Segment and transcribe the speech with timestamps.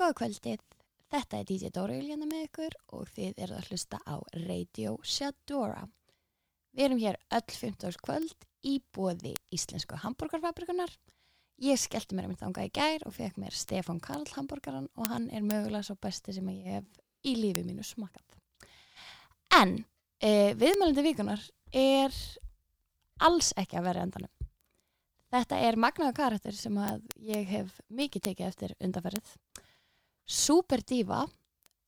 [0.00, 0.60] Góða kvöldið,
[1.12, 5.82] þetta er DJ Dóra Júlíana með ykkur og þið eruð að hlusta á Radio Shadora.
[6.72, 7.98] Við erum hér öll 15.
[8.00, 10.94] kvöld í bóði Íslensku hambúrgarfabrikunar.
[11.60, 15.12] Ég skellti mér að mynd þangað í gær og fekk mér Stefán Karl hambúrgaran og
[15.12, 18.40] hann er mögulega svo besti sem ég hef í lífi mínu smakað.
[19.60, 19.82] En
[20.16, 21.44] e, viðmælandi vikunar
[21.76, 22.22] er
[23.20, 24.32] alls ekki að vera endanum.
[25.28, 26.86] Þetta er magnaða karakter sem
[27.20, 29.36] ég hef mikið tekið eftir undarferðið.
[30.30, 31.24] Superdiva,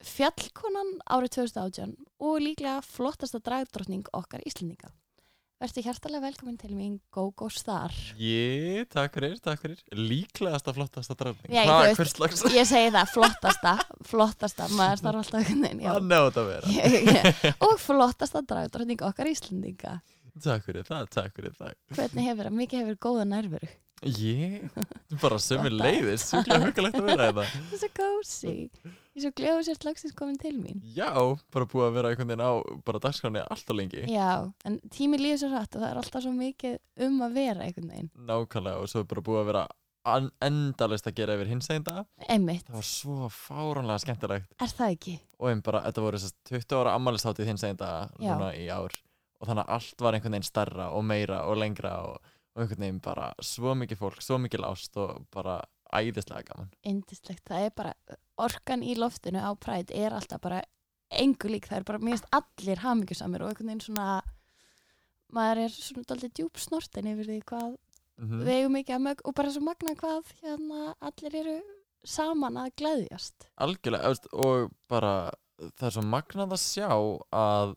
[0.03, 1.93] fjallkonan árið 2018
[2.27, 4.89] og líklega flottasta dragdrottning okkar Íslendinga.
[5.63, 7.93] Verði hjartalega velkomin til mín GóGó Star.
[8.19, 13.73] Ég, takk fyrir, takk fyrir Líklegasta flottasta ég- Hvað, hvers slags Ég segi það, flottasta,
[14.11, 15.47] flottasta, maður starf alltaf
[15.79, 15.93] já.
[15.93, 20.01] Það nefnt að vera og flottasta dragdrottning okkar Íslendinga.
[20.43, 22.59] Takk fyrir það, takk fyrir það Hvernig hefur það?
[22.59, 23.71] Mikið hefur góða nærveru.
[24.03, 24.63] Ég,
[25.23, 28.53] bara sömu Gott að- leiðis Sjúklega hugulegt að vera þetta Það er svo kósi.
[29.13, 30.79] Ég er svo glöðu sért lagsins komin til mín.
[30.95, 31.11] Já,
[31.53, 32.51] bara búið að vera einhvern veginn á
[32.87, 34.03] bara dagskráni alltaf lengi.
[34.09, 34.29] Já,
[34.65, 37.91] en tími líður svo rætt og það er alltaf svo mikið um að vera einhvern
[37.93, 38.09] veginn.
[38.31, 39.63] Nákvæmlega og svo er bara búið að vera
[40.43, 42.03] endalaust að gera yfir hins einn dag.
[42.27, 44.49] Einmitt, Það var svo fáránlega skemmtilegt.
[44.59, 45.13] Er það ekki?
[45.43, 48.65] og einn bara, þetta voru þess að 20 ára ammælisháttið hins einn dag núna í
[48.71, 48.95] ár.
[49.43, 52.85] Og þannig að allt var einhvern veginn starra og meira og lengra og, og einhvern
[52.85, 55.59] veginn bara svo mikið fólk, svo mikið ást og bara
[55.93, 56.71] æðislega gaman.
[56.89, 57.93] Indislegt, það er bara
[58.41, 60.61] orkan í loftinu á præð er alltaf bara
[61.13, 64.21] engu lík, það er bara minnst allir hamingjusamir og einhvern veginn svona
[65.33, 67.71] maður er svona daldið djúb snortin yfir því hvað
[68.21, 71.55] mm við eigum mikið að mög og bara svo magna hvað hérna allir eru
[72.05, 73.47] saman að gleðjast.
[73.63, 75.13] Algjörlega og bara
[75.79, 76.89] það er svo magnað að sjá
[77.33, 77.73] að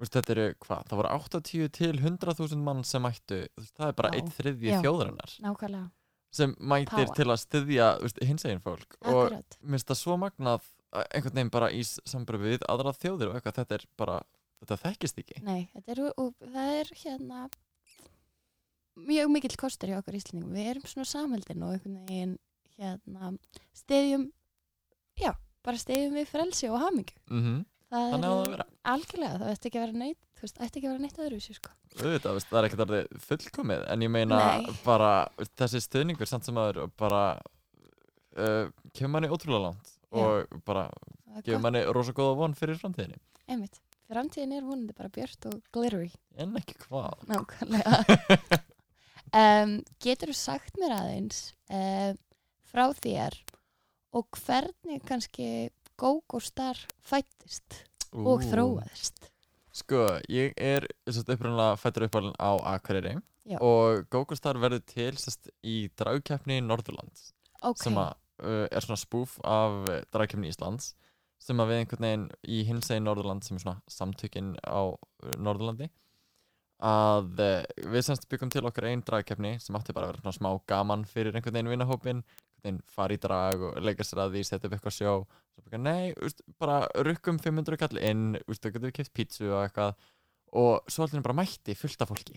[0.00, 3.42] veist, þetta eru hvað, það voru 80 til 100.000 mann sem mættu
[3.74, 4.78] það er bara einn þriðji Já.
[4.84, 5.90] þjóðarinnar nákvæmlega,
[6.34, 7.14] sem mætir Power.
[7.18, 7.90] til að styðja
[8.26, 11.82] hins eginn fólk og akkurat mér finnst það svo magnað að einhvern veginn bara í
[11.84, 14.18] sambröfi við aðra þjóðir og eitthvað, þetta er bara
[14.64, 17.46] þetta þekkist ekki Nei, þetta eru, og það er hérna
[18.94, 20.54] mjög mikill kostur hjá okkur Íslendingum.
[20.54, 22.34] Við erum svona samheldin og einhvern veginn
[22.78, 23.32] hérna
[23.74, 24.28] stiðjum,
[25.18, 25.32] já,
[25.66, 27.18] bara stiðjum við frelsi og hamingju.
[27.30, 28.66] mm Það Þannig á það að vera.
[28.92, 31.40] Algjörlega, það ætti ekki að vera neitt, þú veist, ætti ekki að vera neitt öðru
[31.44, 31.74] sér, sko.
[32.00, 34.74] auðvitað, veist, það er ekkert orðið fullkomið en ég meina Nei.
[34.84, 35.10] bara
[35.60, 37.22] þessi stuðningur samt sem aður bara
[38.36, 40.88] uh, kemur manni ótrúlega langt og bara
[41.34, 43.18] Það er gefur manni rosa góða von fyrir framtíðinni
[43.50, 43.80] einmitt.
[44.10, 46.10] Framtíðin er vonandi bara björt og glittery.
[46.36, 48.60] en ekki hvað Nákvæmlega.
[49.40, 49.72] um,
[50.04, 51.40] getur þú sagt mér aðeins
[51.72, 52.18] um,
[52.70, 53.38] frá þér
[54.14, 55.48] og hvernig kannski
[56.00, 57.84] GóGó Star fættist
[58.14, 58.48] og Ú.
[58.50, 59.30] þróaðist?
[59.74, 63.58] Sko, ég er sérst, upprunlega fættur uppalinn á Akureyri Já.
[63.58, 69.36] og GóGóstar verður til sérst, í dragkeppni Norðurlands Ok, sem að, uh, er svona spoof
[69.42, 70.94] af uh, dragkeppni Íslands
[71.42, 75.34] sem að við einhvern veginn í hins eginn Norðurland sem er svona samtökin á uh,
[75.36, 75.90] Norðurlandi
[76.84, 77.60] að uh,
[77.90, 81.34] við semst byggum til okkar einn dragkeppni sem átti bara að vera smá gaman fyrir
[81.34, 82.24] einhvern veginn vinnahópin
[82.64, 85.14] veginn fara í drag og leika sér að því setja upp eitthvað sjó.
[85.64, 89.60] Byggja, nei, úst, bara rukkum 500 kall inn, úst, það getur við keft pítsu og
[89.62, 89.94] eitthvað.
[90.54, 92.36] Og svo allir bara mætti fullt af fólki.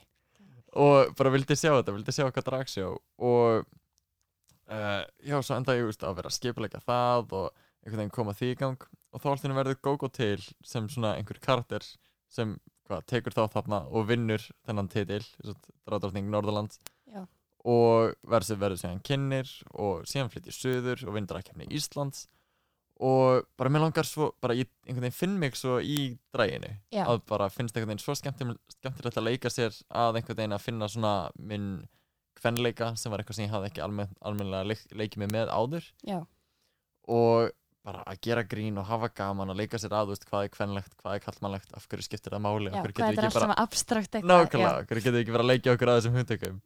[0.77, 2.91] Og bara vildi sjá þetta, vildi sjá okkar dragsjó.
[3.25, 7.47] Og uh, já, svo enda ég úst, að vera skipuleika það og
[7.85, 8.89] einhvern veginn koma því í gang.
[9.15, 11.85] Og þá allir verður GóGó til sem svona einhver karakter
[12.29, 15.23] sem hvað, tekur þá þarna og vinnur þennan titil,
[15.87, 16.81] dráttartning Norðurlands.
[16.83, 16.96] Já.
[17.67, 22.27] Og verður sem verður síðan kynir og síðan flyttir söður og vinnur að kemni Íslands.
[23.03, 27.03] Og bara mér langar svo, bara ég einhvern veginn finn mig svo í dræginu Já.
[27.03, 30.89] að bara finnst einhvern veginn svo skemmtilegt, að leika sér að einhvern veginn að finna
[30.89, 31.67] svona minn
[32.39, 35.91] kvenleika sem var eitthvað sem ég hafði ekki almenn, almennilega leik, leikið mig með áður.
[36.07, 36.19] Já,
[37.07, 37.53] og
[37.87, 40.95] bara að gera grín og hafa gaman og leika sér að, veist, hvað er kvenlegt,
[40.99, 43.53] hvað er kallmannlegt, af hverju skiptir það máli, af hverju getur er við ekki bara,
[44.33, 46.59] nákvæmlega, af hverju getur við ekki bara að leikja okkur að þessum hundtökum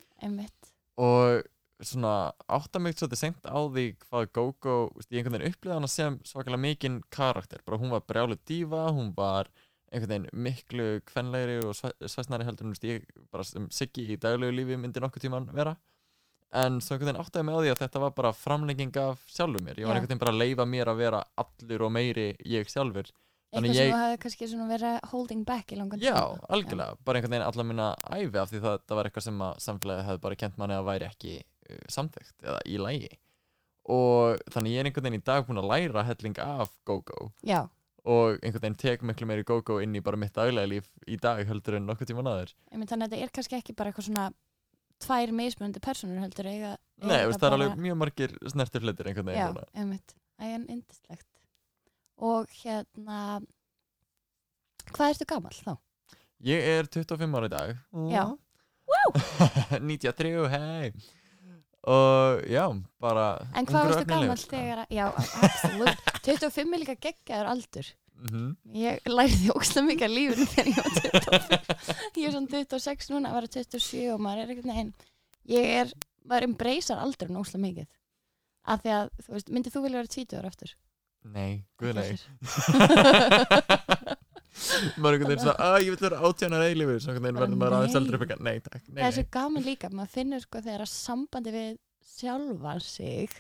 [1.00, 1.42] og
[1.82, 4.76] svona átta mig svolítið seint á því hvað GóGó,
[5.10, 9.14] ég einhvern veginn upplýði hana sem svakalega mikinn karakter, bara hún var brjálu dífa, hún
[9.18, 9.50] var
[9.92, 14.78] einhvern veginn miklu kvenlegri og svæsnari heldur veist, ég bara sem Siggi í daglegu lífi
[14.80, 15.76] myndi nokkuð tíman vera.
[16.52, 19.66] En svo einhvern veginn áttaði mig á því að þetta var bara framlenging af sjálfur
[19.66, 22.70] mér, ég var einhvern veginn bara að leifa mér að vera allur og meiri ég
[22.72, 23.10] sjálfur
[23.52, 26.48] eitthvað sem þú hefði kannski verið holding back í langan Já, tíma.
[26.56, 29.60] algjörlega, bara einhvern veginn allar minna æfi af því það, það var eitthvað sem að
[29.66, 33.12] samfélagið hefði bara kent manni að væri ekki uh, samþygt eða í lægi
[33.92, 37.60] og þannig ég er einhvern veginn í dag búin að læra helling af GóGó já,
[38.06, 41.44] og einhvern veginn tek miklu meiri GóGó inn í bara mitt daglega líf í dag
[41.50, 44.30] heldur en nokkuð tíma naður þannig að þetta er kannski ekki bara eitthvað svona
[45.02, 49.32] tvær mismunandi personur heldur eiga, Nei, eiga veist, það er alveg mjög margir snertiflitir einhvern
[52.22, 53.20] og hérna
[54.92, 55.74] hvað ertu gamall þá?
[56.46, 57.74] Ég er 25 ára í dag
[58.12, 58.26] Já.
[59.80, 60.92] 93, hei
[61.82, 62.66] og já,
[63.02, 63.24] bara
[63.58, 64.54] En hvað gamall sko.
[64.54, 65.08] þegar að, já,
[65.42, 67.92] absolutt 25 er líka geggjaður aldur
[68.22, 68.52] Mhm.
[68.78, 73.32] Ég læriði ógstlega mikið af lífinu þegar ég var 25 Ég er svona 26 núna
[73.32, 74.92] að vera 27 og maður er einhvern veginn
[75.50, 75.94] Ég er,
[76.30, 77.88] maður embracear aldrei ógstlega mikið
[78.76, 80.76] af því að, þú veist, myndið þú vilja vera 20 ára aftur?
[81.30, 82.08] Nei, guð nei.
[82.16, 82.30] Ekki
[85.02, 86.98] maður er einhvern veginn svona, að ég vil vera átjánar eilífur.
[87.00, 89.24] Svo einhvern veginn verður maður aðeins eldur upp eitthvað, nei takk, nei, það er svo
[89.24, 89.32] nei.
[89.38, 91.72] gaman líka maður finnur sko þegar að sambandi við
[92.12, 93.40] sjálfan sig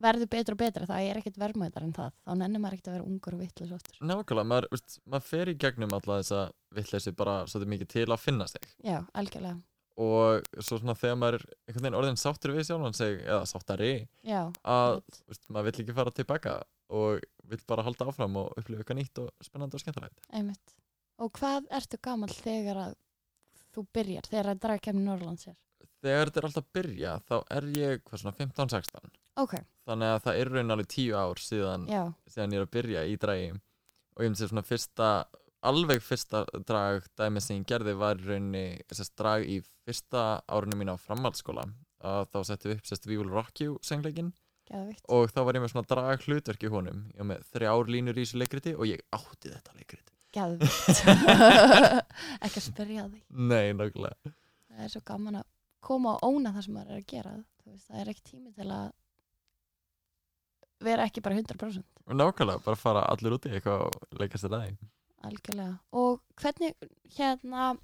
[0.00, 2.12] verður betra og betra það er ekkert verðmætar en það.
[2.24, 5.52] Þá nennir maður ekkert að vera ungur og vittlis oftur Nákvæmlega, maður, veist, maður fer
[5.52, 6.44] í gegnum alla þessa
[6.78, 8.70] vittleysi bara svolítið mikið til að finna sig.
[8.80, 9.60] Já, algjörlega,
[10.00, 13.90] og svo svona þegar maður er einhvern veginn orðin sáttur við sjálfan sig eða sáttari
[14.26, 16.54] já að veist, maður vill ekki fara tilbaka
[16.90, 20.20] og vill bara halda áfram og upplifa eitthvað nýtt og spennandi og skemmtilegt.
[20.34, 20.76] Einmitt.
[21.20, 22.94] Og hvað ertu gamall þegar að
[23.70, 25.58] þú byrjar, þegar að draga kemni Norrlands er?
[26.00, 29.10] Þegar þetta er alltaf að byrja þá er ég hvað svona 15-16
[29.40, 29.58] ok,
[29.88, 31.84] þannig að það er raun alveg 10 ár síðan,
[32.30, 33.52] síðan ég er að byrja í dragi.
[34.16, 35.10] Og ég myndi segja svona fyrsta
[35.70, 40.78] alveg fyrsta drag dæmi sem ég gerði var í rauninni sérst, drag í fyrsta árinu
[40.80, 41.66] mín á framhaldsskóla.
[42.00, 44.32] Að þá settum við upp sérst Will Rock You söngleikin
[44.70, 47.92] geðvikt og þá var ég með svona drag hlutverk í honum ég var með þrjár
[47.94, 51.02] línur í þessu leikriti og ég átti þetta leikriti geðvikt
[52.46, 53.22] ekki að spyrja því.
[53.50, 54.32] Nei, nákvæmlega.
[54.70, 55.48] Það er svo gaman að
[55.82, 57.32] koma og óna það sem maður er að gera.
[57.66, 58.86] Veist, það er ekki tími til að
[60.86, 64.62] vera ekki bara 100% og nákvæmlega, bara fara allir út í eitthvað og leikast þetta
[64.62, 64.88] aðeins
[65.20, 65.74] algjörlega.
[66.00, 66.76] Og hvernig
[67.16, 67.74] hérna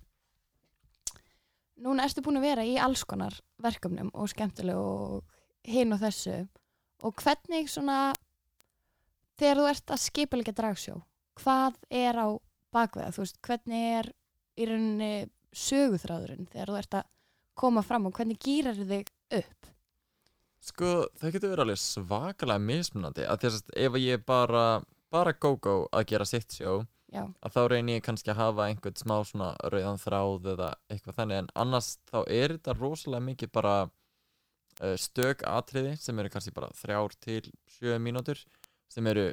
[1.84, 6.38] núna ertu búin að vera í alls konar verkefnum og skemmtilegu og hinn og þessu
[7.04, 8.14] og hvernig svona
[9.36, 11.00] þegar þú ert að skipa líka dragsjó
[11.40, 12.28] hvað er á
[12.72, 14.10] bakveða þú veist, hvernig er
[14.56, 15.12] í rauninni
[15.56, 17.08] söguþráðurinn þegar þú ert að
[17.56, 19.08] koma fram og hvernig gýrar þig
[19.40, 19.70] upp?
[20.66, 20.90] Sko,
[21.20, 24.66] það getur verið alveg svakalega mismunandi að þess að ef ég bara
[25.14, 26.80] bara go-go að gera sitt sjó
[27.12, 31.18] já, að þá reynir ég kannski að hafa einhvern smá svona rauðan þráð eða eitthvað
[31.20, 33.76] þannig en annars þá er þetta rosalega mikið bara
[35.00, 37.42] stök atriði sem eru kannski bara þrjár til
[37.76, 38.40] sjö mínútur
[38.92, 39.30] sem eru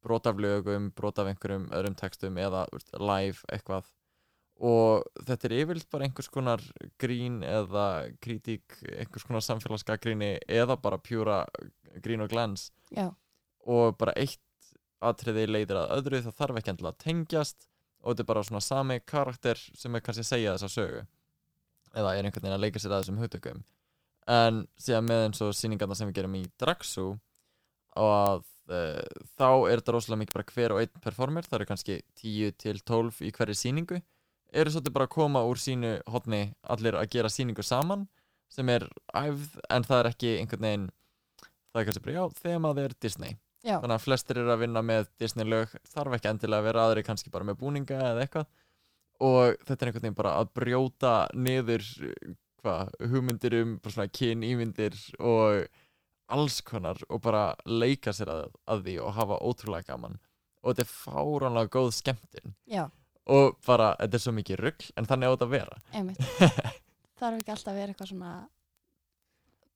[0.00, 2.64] brot af lögum, brot af einhverjum öðrum textum eða
[2.96, 3.88] live eitthvað.
[4.60, 6.62] Og þetta er yfirleitt bara einhvers konar
[7.00, 11.42] grín eða kritík, einhvers konar samfélagsgagríni eða bara pjúra
[12.04, 13.08] grín og glens já,
[13.64, 14.40] og bara eitt
[15.00, 17.68] atriði leiðir að öðru það þarf ekki endilega að tengjast
[18.00, 21.04] og þetta er bara svona sami karakter sem er kannski að segja þessa sögu.
[21.96, 23.64] Eða er einhvern veginn að leika sér að þessum hugtökum
[24.30, 29.48] en síðan með eins og sýningarna sem við gerum í Draxu og að uh, þá
[29.50, 33.20] er þetta rosalega mikið bara hver og einn performer það eru kannski 10 til 12
[33.26, 34.00] í hverju sýningu
[34.50, 38.06] eru svolítið bara að koma úr sínu hotni allir að gera sýningu saman
[38.50, 40.88] sem er æfð en það er ekki einhvern veginn
[41.70, 43.36] það er kannski bara já, þemað er Disney.
[43.60, 46.84] Já, þannig að flestir eru að vinna með Disney lög þarf ekki endilega að vera
[46.86, 48.48] aðri kannski bara með búninga eða eitthvað.
[49.20, 51.84] Og þetta er einhvern veginn bara að brjóta niður
[52.62, 55.66] hvað, hugmyndir um bara svona kyn ímyndir og
[56.30, 60.18] alls konar og bara leika sér að, að því og hafa ótrúlega gaman.
[60.62, 62.54] Og þetta er fáránlega góð skemmtun.
[62.70, 62.84] Já,
[63.30, 65.76] og bara, þetta er svo mikið rugg en þannig á þetta að vera.
[67.20, 68.30] Þarf ekki alltaf að vera eitthvað svona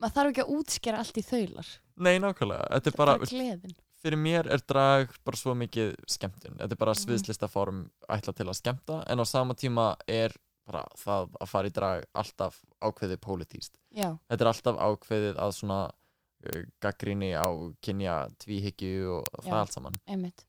[0.00, 1.68] maður þarf ekki að útskera allt í þaular
[2.04, 3.74] Nei, nákvæmlega, þetta er bara, bara gleðin?
[4.04, 6.56] Fyrir mér er drag bara svo mikið skemmtun.
[6.58, 7.02] Þetta er bara Mhm.
[7.04, 7.78] sviðslistaform
[8.12, 10.34] ætla til að skemmta en á sama tíma er
[10.64, 15.80] bara það að fara í drag alltaf ákveðið pólitíst þetta er alltaf ákveðið að svona
[15.90, 17.48] uh, gaggríni á
[17.84, 19.60] kynja tvíhyggju og það Já.
[19.60, 20.00] allt saman.
[20.06, 20.46] einmitt.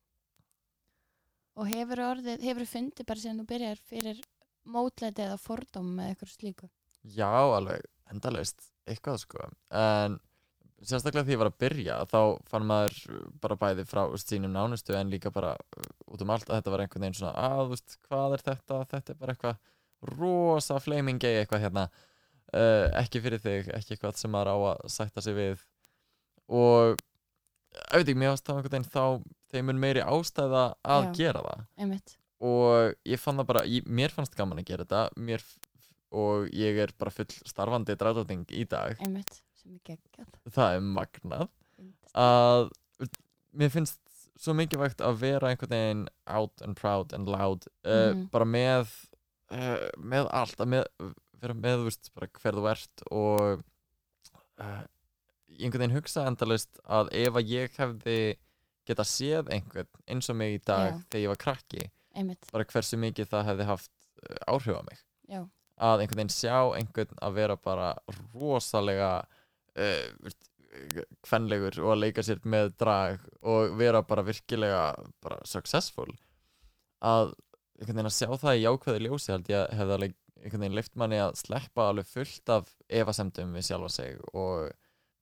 [1.56, 4.24] Og hefur orðið, hefur fundið bara síðan þú byrjar fyrir
[4.68, 6.72] mótlæti eða fordóm með eitthvað slíku?
[7.06, 9.46] Já, alveg endalaust eitthvað sko.
[9.72, 10.18] En
[10.84, 12.20] sérstaklega því ég var að byrja þá
[12.50, 12.98] fann maður
[13.42, 16.74] bara bæði frá úst, sínum nánustu en líka bara uh, út um allt að þetta
[16.74, 19.64] var einhvern veginn svona að, þú veist, hvað er þetta, þetta er bara eitthvað
[20.02, 21.88] rosa flaming gay eitthvað hérna.
[22.56, 25.64] Uh, ekki fyrir þig, ekki eitthvað sem maður á að sætta sig við.
[26.48, 26.96] Og
[27.92, 29.04] ekki, mér það einhvern veginn þá
[29.52, 31.12] þeim mun meiri ástæða að Já.
[31.20, 31.64] gera það.
[31.84, 35.04] Einmitt, og ég fann það bara, ég, mér fannst gaman að gera þetta.
[35.18, 35.44] Mér,
[36.16, 38.96] og ég er bara full starfandi dragdóting í dag.
[39.04, 40.30] Einmitt sem er geggjað.
[40.56, 41.50] Það er magnað.
[42.16, 42.70] Að
[43.56, 44.00] mér finnst
[44.40, 47.68] svo mikilvægt að vera einhvern veginn out and proud and loud.
[47.84, 48.30] Uh, Mhm.
[48.32, 48.88] bara með
[49.54, 53.66] uh, með allt að með, vera með þú veist, bara hver þú ert og
[54.62, 54.84] uh,
[55.56, 58.20] einhvern veginn hugsa endalaust að ef að ég hefði
[58.86, 60.98] geta séð einhvern eins og mig í dag Já.
[61.10, 61.86] þegar ég var krakki
[62.16, 63.92] einmitt, bara hversu mikið það hefði haft
[64.24, 65.00] uh, áhrif á mig.
[65.26, 65.42] Já,
[65.82, 67.94] að einhvern veginn sjá einhvern að vera bara
[68.36, 69.12] rosalega
[69.76, 70.36] uh,
[71.26, 74.86] kvenlegur og að leika sér með drag og vera bara virkilega
[75.24, 76.10] bara successful.
[77.06, 77.34] Að
[77.80, 80.16] einhvern veginn að sjá það í jákvæði ljósi held ég að hefði alveg
[80.46, 84.72] einhvern veginn leift manni að sleppa alveg fullt af efasemdum við sjálfa sig og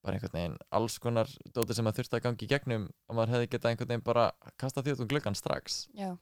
[0.04, 3.34] bara einhvern veginn alls konar dótið sem að þurfti að gangi í gegnum og maður
[3.36, 4.26] hefði getað einhvern veginn bara
[4.60, 5.84] kasta því út um gluggan strax.
[5.96, 6.12] Já,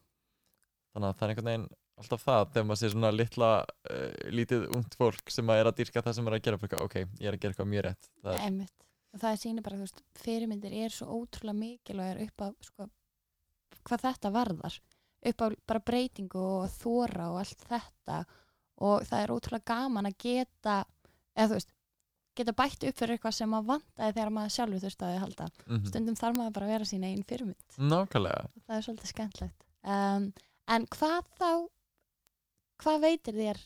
[0.94, 1.68] þannig að það er einhvern veginn
[2.02, 5.76] alltaf það þegar maður sé svona litla uh, lítið ungt fólk sem að er að
[5.80, 8.08] dýrka það sem er að gera bara, ok, ég er að gera eitthvað mjög rétt
[8.22, 8.86] það er, einmitt.
[9.12, 12.88] Og það sýnir bara, þú veist, fyrirmyndir er svo ótrúlega mikilvægur upp á sko,
[13.82, 14.78] hvað þetta varðar
[15.30, 18.22] upp á bara breytingu og þóra og allt þetta.
[18.82, 20.78] Og það er ótrúlega gaman að geta
[21.36, 21.74] eða þú veist,
[22.36, 25.50] geta bætt upp fyrir eitthvað sem maður vantaði þegar maður sjálfur þurfti að halda.
[25.66, 27.76] Mm stundum þarf maður bara að vera sín einn fyrirmynd.
[27.78, 28.48] Nákvæmlega.
[28.66, 30.32] Það er svolítið skemmtlegt um,
[30.72, 31.50] en hvað þá
[32.82, 33.60] hvað veitir þér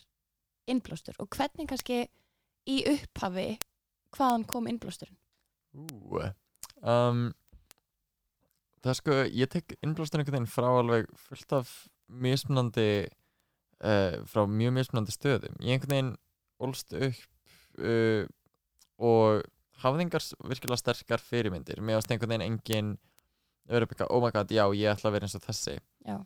[0.73, 1.17] innblástur?
[1.23, 2.03] Og hvernig kannski
[2.67, 3.49] í upphafi
[4.17, 5.19] hvaðan kom innblásturinn?
[5.77, 6.23] Ú,
[6.83, 7.29] um,
[8.87, 11.73] það er sko, ég tek innblástur einhvern veginn frá alveg fullt af
[12.07, 12.91] mismunandi
[13.83, 15.57] uh, frá mjög mismunandi stöðum.
[15.61, 16.13] Ég einhvern veginn
[16.63, 18.25] ólst upp uh,
[18.97, 19.43] og
[19.83, 21.83] hafði engar virkilega sterkar fyrirmyndir.
[21.83, 22.95] Mér varst einhvern veginn engin
[23.67, 25.77] verið byggja, oh my god, já, ég ætla að vera eins og þessi.
[26.07, 26.21] Já.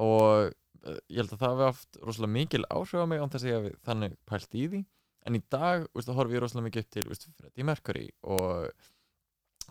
[0.00, 0.54] og
[0.86, 3.50] uh, ég held að það hafi haft rosalega mikil áhrif á mig án þess að
[3.50, 4.82] ég hafi þannig pælt í því.
[5.28, 8.70] En í dag, veist, horfi ég rosalega mikið upp til veist, Freddie Mercury og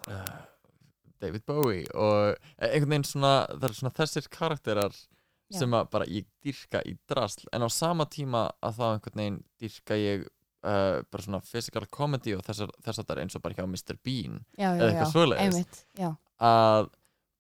[0.06, 0.40] uh,
[1.22, 4.96] David Bowie og einhvern veginn svona það er svona þessir karakterar
[5.50, 5.60] Já.
[5.62, 9.42] sem að bara ég dyrka í drasl en á sama tíma að þá einhvern veginn
[9.62, 10.28] dyrka ég
[10.64, 13.98] uh, bara svona physical comedy og þessar, þessar eins og bara hjá Mr.
[14.04, 15.46] Bean já, Eða eitthvað já, svoleiðis.
[15.46, 16.12] einmitt já,
[16.50, 16.90] að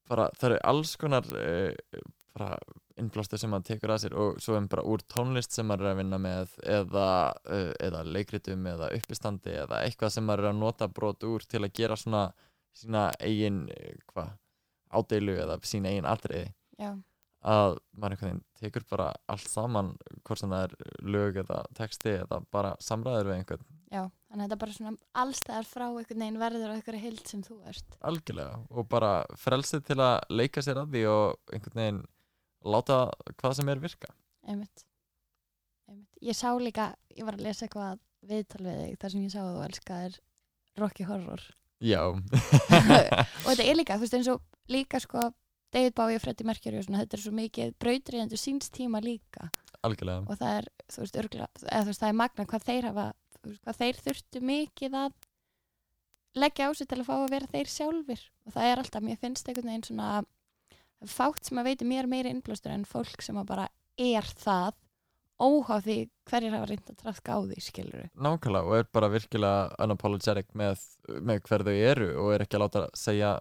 [0.10, 2.06] bara það eru alls konar uh,
[2.36, 2.58] bara
[3.00, 5.94] innblástur sem maður tekur að sér og svo er bara úr tónlist sem maður er
[5.94, 7.08] að vinna með eða,
[7.48, 11.64] uh, eða leikritum eða uppistandi eða eitthvað sem maður er að nota brot úr til
[11.64, 12.26] að gera svona
[12.80, 14.34] sína eigin uh, hvað,
[15.00, 16.54] ádeilu eða sína eigin atriði.
[16.80, 16.94] Já,
[17.40, 19.94] að maður einhvern veginn tekur bara allt saman
[20.28, 23.68] hvort sem það er lög eða texti eða bara samræður við einhvern.
[23.90, 27.24] Já þannig að þetta er bara svona allstæðar frá einhvern veginn verður á einhverju hild
[27.30, 27.96] sem þú ert.
[28.06, 32.02] Algjörlega og bara frelsið til að leika sér að því og einhvern veginn
[32.76, 33.00] láta
[33.40, 34.14] hvað sem er virka.
[34.46, 34.86] Einmitt.
[35.90, 36.20] einmitt.
[36.22, 39.42] Ég sá líka, ég var að lesa eitthvað viðtal við þig þar sem ég sá
[39.42, 40.20] að þú elskaðir
[40.80, 41.48] Rocky Horror
[41.80, 42.02] já.
[43.46, 45.30] Og þetta er líka, þú veist eins og líka sko
[45.74, 49.52] David Bowie og Freddie Mercury og svona, þetta er svo mikið brautriðendur síns tíma líka.
[49.86, 50.26] Algjörlega.
[50.26, 53.06] Og það er, þú veist, örgla, eða þú veist, það er magna hvað þeir hafa,
[53.46, 55.14] veist, hvað þeir þurftu mikið að
[56.40, 58.26] leggja á sig til að fá að vera þeir sjálfir.
[58.46, 60.10] Og það er alltaf, mér finnst einhvern veginn svona
[61.08, 63.70] fátt sem að veiti mér meiri innblástur en fólk sem að bara
[64.00, 64.76] er það
[65.40, 65.98] óháð því
[66.30, 70.84] hverjir hafa reynd að trafka á því, skilur nákvæmlega og er bara virkilega unapologetic með,
[71.08, 73.32] með hver þau eru og er ekki að láta segja,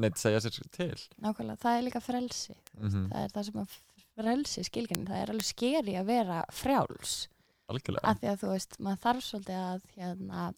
[0.00, 0.96] neitt segja sér til.
[1.24, 2.56] Nákvæmlega, það er líka frelsi.
[2.80, 3.76] Mm það er það sem að
[4.14, 7.14] frelsi skilginn, það er alveg skeri að vera frjáls.
[7.72, 8.08] Algjörlega.
[8.10, 10.48] Af því að þú veist, maður þarf svolítið að hérna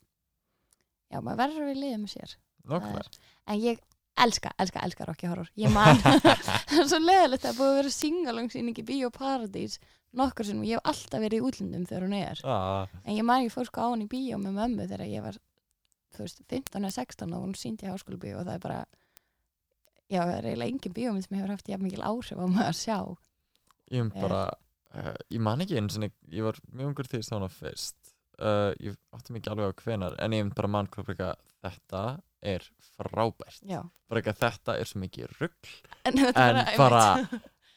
[1.10, 2.38] já, maður verður við liðið með sér.
[2.66, 3.20] Nákvæmlega.
[3.46, 3.84] en ég
[4.16, 5.50] elska, elska, elska Rocky Horror.
[5.60, 6.00] Ég man,
[6.70, 9.78] það er svo leðilegt að búið að vera singalangsýning í Bíó Paradís
[10.16, 13.44] nokkur sem ég hef alltaf verið í útlundum þegar hún er, ah, en ég man
[13.44, 15.38] ég fór sko á hún í bíó með mömmu þegar ég var
[16.16, 18.78] veist, 15 eða 16 og hún síndi í háskóla bíó og það er bara
[20.08, 22.78] já, það er eiginlega engin bíómynd sem hefur haft jafn mikil áhrif á maður að
[22.80, 22.98] sjá.
[23.92, 24.42] Ég um Er- bara
[24.96, 27.98] uh, ég man ekki einu sinni, ég var mjög ungur því stána fyrst.
[28.36, 31.28] Uh, ég átti mikið alveg á hvenar en ég um bara mann hvað bara
[31.64, 32.02] þetta
[32.46, 32.64] er
[32.96, 33.62] frábært.
[34.12, 35.70] Ekki að þetta er svo mikið rugg
[36.06, 36.20] en,
[36.78, 37.04] bara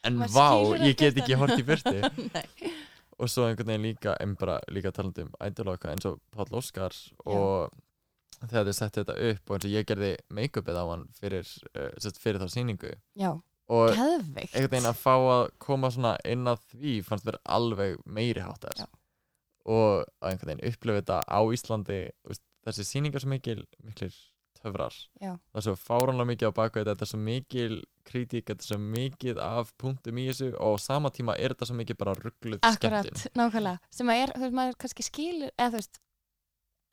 [0.10, 1.94] en Maður vá, skilur ég get ekkert ekki hort í burti
[2.36, 2.72] Nei.
[3.20, 6.96] og svo einhvern veginn líka en bara líka talandi um ædoloka eins og Páll Óskar
[7.26, 7.74] og
[8.40, 11.90] þegar þið setti þetta upp og eins og ég gerði make-upið á hann fyrir, uh,
[12.00, 12.94] sest, fyrir þá sýningu.
[13.20, 13.34] Já,
[13.70, 14.54] og geðveikt.
[14.56, 18.80] einhvern veginn að fá að koma svona inn að því fannst vera alveg meiri háttar.
[18.80, 18.88] Já.
[19.70, 24.16] og að einhvern veginn upplifa þetta á Íslandi þú veist, þessi sýningar svo mikil miklir
[24.64, 24.98] töfrar.
[25.22, 25.32] Já.
[25.38, 28.80] það er svo fáránlega mikið á baku þetta er svo mikil kritík, þetta er svo
[28.84, 33.08] mikið af punktum í þessu og sama tíma er þetta svo mikið bara ruggluð Akkurat,
[33.08, 33.94] skemmtun nákvæmlega.
[33.94, 36.02] Sem að er, þú veist, maður kannski skilur eða þú veist,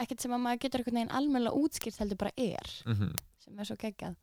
[0.05, 3.69] ekkert sem að maður getur einhvern veginn almennilega útskýrt heldur bara er mm sem er
[3.69, 4.17] svo geggjað.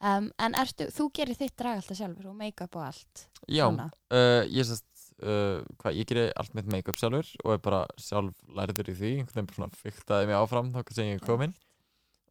[0.00, 4.46] Um, en ertu, þú gerir þitt drag alltaf sjálfur og make-up og allt Já, uh,
[4.48, 4.86] ég sest
[5.20, 9.10] uh, hvað, ég gerir allt mitt make-up sjálfur og er bara sjálf lærður í því
[9.18, 11.52] einhvern veginn bara svona fyktaði mig áfram þá sem ég er komin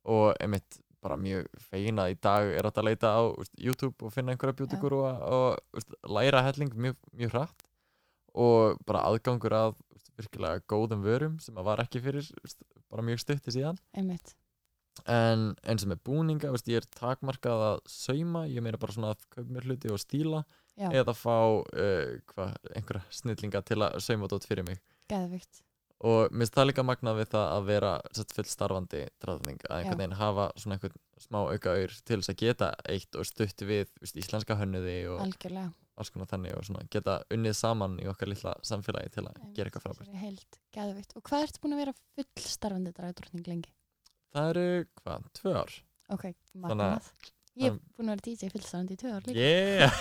[0.08, 4.06] og einmitt bara mjög fegin að í dag er hægt að leita á úst, YouTube
[4.06, 7.66] og finna einhverja beauty guru og, og úst, læra helling mjög, mjög hratt.
[8.40, 12.28] Og bara aðgangur að úst, virkilega góðum vörum sem að var ekki fyrir
[12.92, 13.80] bara mjög stutti síðan.
[13.96, 14.36] Einmitt.
[15.08, 19.24] En eins og með búninga ég er takmarkað að sauma ég meina bara svona að
[19.32, 20.44] kaupa mér hluti og stíla
[20.76, 24.84] Já, eða fá uh, hva, einhverja snillinga til að sauma dót fyrir mig.
[25.10, 25.64] Geðvikt
[26.00, 29.82] og mér finnst það líka magnað við það að vera sett, full starfandi dráðning að
[29.82, 33.64] einhvern veginn hafa svona einhvern smá auka auður til þess að geta eitt og stutt
[33.68, 35.74] við veist, íslenska hönnuði og algjörlega.
[36.00, 39.52] alls konar þannig og svona geta unnið saman í okkar lilla samfélagi til að Einmitt,
[39.58, 40.06] gera eitthvað frábært.
[40.06, 43.76] þessari heild, geðvikt og hvað ertu búin að vera full starfandi dragdrottning lengi?
[44.32, 44.66] Það eru,
[45.04, 45.76] hvað, tvö ár?
[46.16, 46.26] ok,
[46.64, 47.12] magnað.
[47.60, 49.40] Ég er búin að vera DJ full starfandi í tvö ár líka.
[49.44, 49.92] Yeah!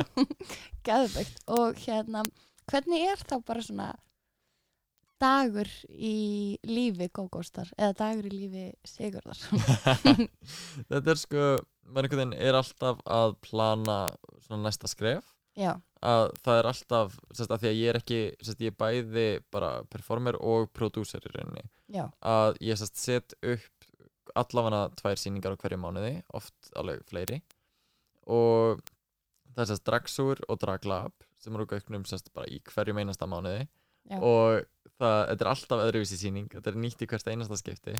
[0.88, 2.24] geðvikt og hérna
[2.70, 3.88] hvernig er þá bara svona
[5.20, 9.40] dagur í lífi gógóstar eða dagur í lífi Sigurðar.
[10.90, 11.44] Þetta er sko,
[11.86, 13.98] maður einhvern veginn er alltaf að plana
[14.46, 15.28] svona næsta skref.
[15.58, 15.74] Já,
[16.06, 19.26] að það er alltaf, sérst, að því að ég er ekki sérst, ég er bæði
[19.52, 21.66] bara performer og prodúser í rauninni.
[21.90, 23.88] Já, að ég sérst, set upp
[24.38, 27.40] allavega tvær sýningar á hverju mánuði oft alveg fleiri.
[28.30, 28.80] Og
[29.50, 33.66] það er sérst dragsúr og draglab sem eru gauknum sérst bara í hverju einasta mánuði.
[34.08, 34.18] Já.
[34.24, 34.64] og
[35.00, 37.96] það, þetta er alltaf öðruvísi sýning þetta er nýtt í hvert einasta skipti.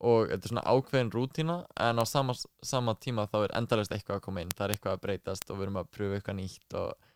[0.00, 1.56] Og þetta er svona ákveðin rútína
[1.88, 2.34] en á sama,
[2.64, 5.58] sama tíma þá er endalist eitthvað að koma inn, það er eitthvað að breytast og
[5.58, 7.10] við erum að pröfa eitthvað nýtt og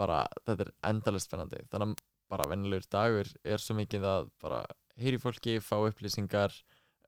[0.00, 1.60] bara þetta er endalist spennandi.
[1.72, 4.62] Þannig að bara vennilegur dagur er svo mikið að bara
[5.00, 6.54] heyri fólki, fá upplýsingar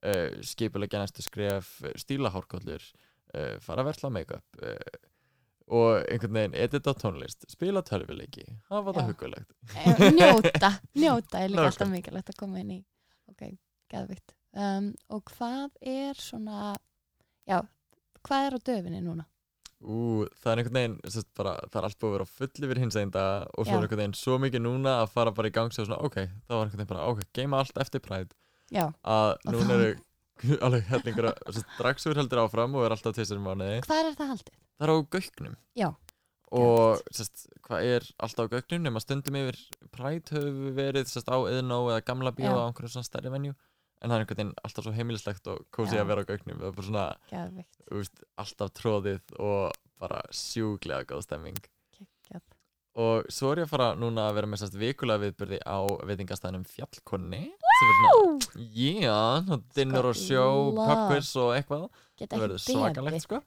[0.05, 4.99] uh, skipulegja næstu skref stíla hárkollur uh, fara að verðla make-up uh,
[5.67, 9.07] og einhvern veginn edita tónlist spila tölvuleiki, hafa það Já.
[9.13, 11.71] hugulegt Eh, njóta njóta er líka Nákvæmlega.
[11.73, 12.81] alltaf mikilvægt að koma inn í
[13.33, 13.49] ok,
[13.91, 16.77] geðvikt um, og hvað er svona
[17.49, 17.61] já,
[18.23, 19.27] hvað er á döfinni núna?
[19.83, 22.79] Ú, það er einhvern veginn, sest, bara, það er allt búið að vera full yfir
[22.81, 23.77] hins einn dag og svo Já.
[23.77, 26.55] er einhvern veginn svo mikið núna að fara bara í gang svo svona, ok, það
[26.57, 28.31] var einhvern veginn bara, ok, geima allt eftir præð
[28.73, 29.91] já, að núna eru
[30.67, 34.33] alveg hellingur að dragsúr heldur áfram og er alltaf tvisar í mánuði hvað er það
[34.33, 34.57] haldið?
[34.77, 35.57] Það er á gauknum.
[35.77, 35.91] Já,
[36.55, 39.59] og sest, hvað er alltaf á gauknum nema stundum yfir
[39.95, 42.59] præð höfum við verið sest, á Eðnó eða gamla bíó Já.
[42.63, 43.55] á einhverjum svona stærri venju.
[43.97, 46.03] En það er einhvern veginn alltaf svo heimilislegt og kósi Já.
[46.05, 46.61] að vera á gauknum.
[46.61, 51.59] Það er bara svona, geðvikt, alltaf tróðið og bara sjúglega góð stemming.
[51.97, 52.45] Geggjað.
[53.03, 56.69] Og svo er ég að fara núna að vera með sérst vikulega viðbyrði á veitingastæðinum
[56.71, 60.87] Fjallkonni sem er svona, yeah, og dinner og sjó, love.
[60.87, 61.91] pubquiz og eitthvað.
[62.17, 63.43] Geta það verður svakalegt sko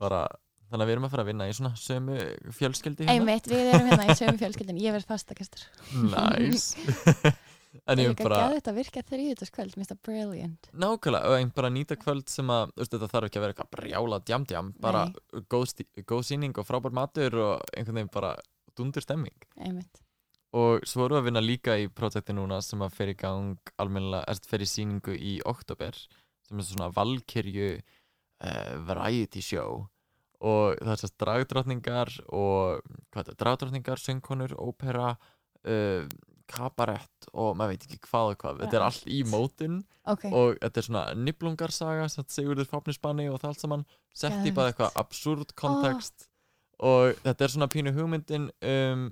[0.00, 0.22] bara,
[0.68, 2.16] þannig að við erum að fara að vinna í svona sömu
[2.58, 3.18] fjölskyldi hérna.
[3.18, 5.68] Einmitt, við erum hérna í sömu fjölskyldin ég verð fastakastur
[6.14, 6.72] Næs
[7.88, 10.68] En það er er líka bara geðvikt að virka þriðutaskvöld, mér finnst það brilliant.
[10.72, 13.54] Nákvæmlega, og einn bara nýta kvöld sem að þú veist, þetta þarf ekki að vera
[13.54, 15.02] eitthvað brjála djam-djam bara
[15.52, 15.74] góð,
[16.08, 18.32] góð sýning og frábær matur og einhvern veginn bara
[18.78, 19.46] dundur stemming.
[19.60, 20.00] Einmitt,
[20.56, 23.72] og svo erum við að vinna líka í projekti núna sem að fer í gang
[23.76, 25.98] almennilega, erst fer í sýningu í oktober
[26.48, 27.72] sem er svona valkyrju
[28.44, 29.84] uh, variety show
[30.38, 36.06] og það sérst dragdrottningar og hvað það, dragdrottningar, söngkonur, ópera uh,
[36.48, 40.58] kabarett og maður veit ekki hvað og hvað, þetta er allt í mótun ok, og
[40.62, 44.96] þetta er svona niblungarsaga sem Sigurður Fáfnisbanni og það allt saman sett í bara eitthvað
[45.02, 46.28] absúrt kontekst
[46.78, 49.08] og þetta er svona pínu hugmyndin um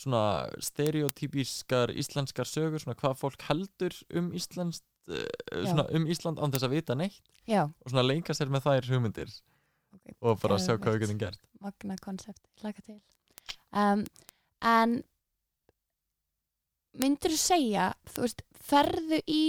[0.00, 6.52] svona stereotypískar íslenskar sögur, svona hvað fólk heldur um Íslands uh, svona um Ísland án
[6.54, 9.32] þess að vita neitt já, og svona leika sér með þær hugmyndir
[9.96, 11.40] ok og bara sjá hvað við getum gert.
[11.60, 12.98] Magna koncept, hlaka til.
[13.76, 14.04] Um,
[14.64, 15.00] en
[17.00, 19.44] myndur þú segja þú veist, ferðu í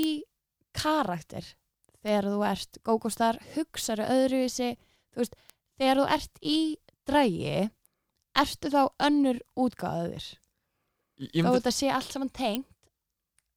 [0.78, 1.46] karakter
[2.02, 4.74] þegar þú ert gógóstar, hugsaðu öðruvísi
[5.14, 5.38] þú veist,
[5.78, 6.60] þegar þú ert í
[7.10, 7.56] drægi
[8.42, 9.42] ertu þá önnur
[11.22, 12.68] ég þá myndi þetta sé allt saman tengt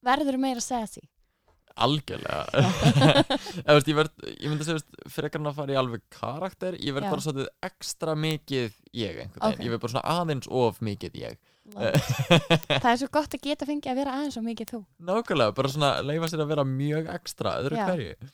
[0.04, 1.04] verður meira sassy
[1.74, 2.44] algjörlega.
[3.74, 6.76] Veist, ég, verð, ég myndi að segja veist, frekar en að fara í alveg karakter
[6.78, 7.14] ég verð Já.
[7.14, 9.64] bara svolítið ekstra mikið ég einhvern veginn, Ok.
[9.66, 11.42] ég verð bara svona aðeins of mikið ég.
[11.64, 14.80] Það er svo gott að geta fengið að vera aðeins og mikið þú.
[15.10, 17.86] Nákvæmlega, bara svona leifa sér að vera mjög ekstra öðru Já.
[17.90, 18.32] hverju.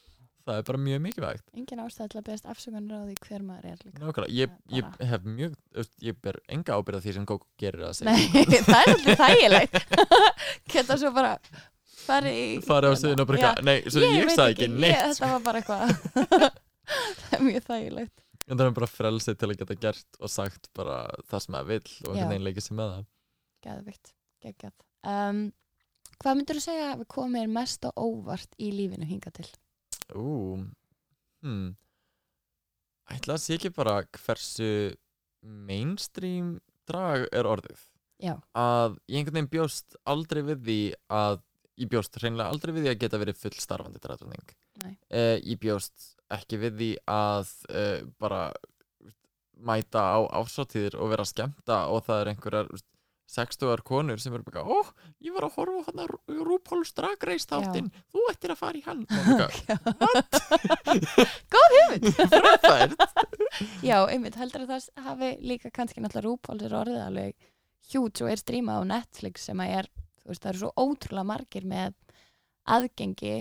[0.51, 1.43] Það er bara mjög mikilvægt.
[1.55, 4.01] Engin ástæð til að beðast afsökunar á því hver maður er líka.
[4.01, 5.59] Nákvæmlega, ég, ég hef mjög
[6.03, 8.15] Ég ber enga ábyrða því sem Gók gerir að segja.
[8.17, 8.25] Nei,
[8.67, 9.79] það er svolítið þægilegt.
[10.75, 11.37] Geta svo bara
[12.07, 14.67] farið í Farið á sviðinu og bara eitthvað Nei, svo ég, veit sagði ekki.
[14.67, 14.97] ég, neitt.
[14.97, 15.31] Þetta sko.
[15.35, 16.59] var bara eitthvað.
[17.21, 18.27] Það er mjög þægilegt.
[18.51, 20.97] En það er bara frelsið til að geta gert og sagt bara
[21.31, 23.05] það sem það vill og einhvern veginn leikið sér með það.
[23.67, 24.75] Geðvikt, geggjað.
[25.07, 25.43] Um,
[26.21, 29.47] Hvað myndur þú segja að komið mest á óvart í lífinu hinga til?
[30.13, 30.61] Ú,
[31.41, 31.71] hmm.
[33.11, 34.73] Ætla að sé ekki bara hversu
[35.41, 36.59] mainstream
[36.91, 37.87] drag er orðið.
[38.21, 40.81] Já, að ég einhvern veginn bjóst aldrei við því
[41.17, 41.41] að
[41.79, 44.55] ég bjóst hreinlega aldrei við því að geta verið full starfandi dragdrottning
[44.85, 44.95] Nei.
[45.15, 48.43] uh, ég bjóst ekki við því að uh, bara
[49.61, 52.71] mæta á ásáttíðir og vera að skemmta og það er einhverjar
[53.31, 54.79] 60-ar konur sem eru bara, ó,
[55.23, 57.91] ég var að horfa á hann að RuPaul's Drag Race þáttinn.
[58.11, 59.05] Þú ættir að fara í hann.
[59.07, 60.17] Og bara,
[61.55, 63.05] góð hugmynd.
[63.89, 67.49] Já, einmitt, heldur að það hafi líka kannski náttúrulega RuPaul's er orðið alveg
[67.93, 69.91] hjút og er strímað á Netflix sem að er,
[70.31, 71.97] veist, það eru svo ótrúlega margir með
[72.71, 73.39] aðgengi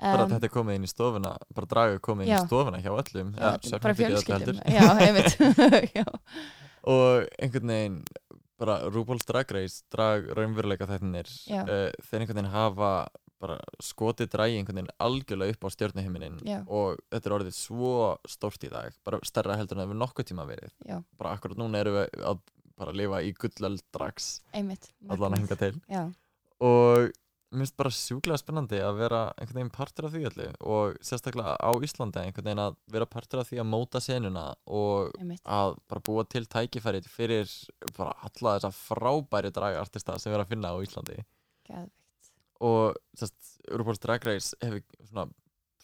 [0.00, 2.38] bara um, þetta er komið inn í stofuna bara draga komið inn Já.
[2.40, 4.62] í stofuna hjá öllum já, ja, bara fjölskyldum.
[4.66, 4.86] Já,
[5.98, 6.04] Já,
[6.90, 8.00] og einhvern veginn
[8.60, 11.62] bara RuPaul's Drag Race drag raunveruleika þettinir Já.
[11.62, 12.90] uh, þeir einhvern veginn hafa
[13.44, 16.58] bara skotið dragi einhvern veginn algjörlega upp á stjórnuhiminin Já.
[16.66, 17.94] og þetta er orðið svo
[18.30, 21.60] stórt í dag bara stærra heldur en það við nokkuð tíma verið já, bara akkurat
[21.60, 22.40] núna erum við að
[22.80, 25.74] bara lifa í gullöld drags einmitt allan að hinga til.
[25.90, 26.04] Já,
[26.64, 27.12] og
[27.54, 31.54] mér finnst bara sjúklega spennandi að vera einhvern veginn partur af því öllu og sérstaklega
[31.54, 35.42] á Íslandi einhvern veginn að vera partur af því að móta senuna og einmitt.
[35.46, 37.52] að bara búa til tækifærið fyrir
[37.96, 41.20] bara alla þessa frábæri dragartista sem erum að finna á Íslandi.
[41.68, 42.32] Geðveikt.
[42.64, 43.38] og sérst,
[43.70, 45.28] RuPaul's Drag Race hefur svona,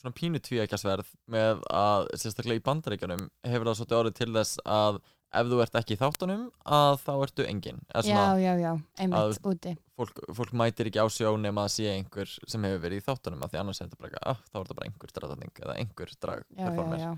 [0.00, 5.00] svona pínu tvíækjasverð með að sérstaklega í bandaríkjunum hefur það svolítið orðið til þess að
[5.30, 9.40] ef þú ert ekki í þáttunum að þá ertu engin Eða Já, já, já, einmitt,
[9.46, 9.74] úti.
[9.98, 13.46] fólk, fólk mætir ekki á sjó nema að sé einhver sem hefur verið í þáttunum
[13.46, 16.14] af því annars er þetta bara, ah, þá er þetta bara einhver dragdætning eða einhver
[16.26, 17.08] dragperformer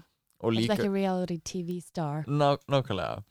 [0.42, 2.24] og líka, ekki reality TV star.
[2.26, 3.22] Ná, nákvæmlega.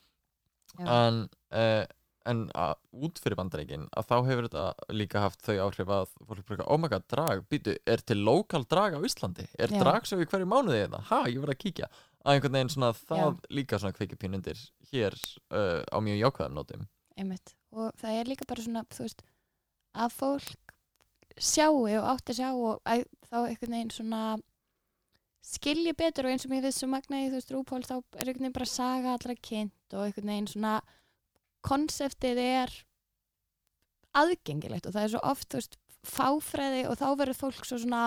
[0.80, 1.84] En, uh,
[2.32, 6.46] en að, út fyrir bandaríkin að þá hefur þetta líka haft þau áhrif að fólk
[6.48, 9.48] bara, oh my god, drag, býtu, er til lokal drag á Íslandi?
[9.60, 9.82] Er Já.
[9.84, 11.02] drag svo í hverju mánuði þetta?
[11.10, 11.92] Ha, ég verð að kíkja
[12.22, 14.60] að einhvern veginn svona það líka svona kveikipínundir
[14.92, 15.18] hér
[15.54, 16.88] uh, á mjög jákvæðum nótum.
[17.18, 17.56] Einmitt.
[17.72, 19.26] Og það er líka bara svona þú veist
[19.92, 20.76] að fólk
[21.42, 24.24] sjáu og átti að sjá og að, þá einhvern veginn svona
[25.42, 28.28] skilji betur og eins og mér við sem magna í þú veist rúpól þá er
[28.28, 30.74] einhvern veginn bara saga allra kynnt og einhvern veginn svona
[31.66, 32.76] konseptið er
[34.18, 35.80] aðgengilegt og það er svo oft þú veist
[36.12, 38.04] fáfræði og þá verður fólk svo svona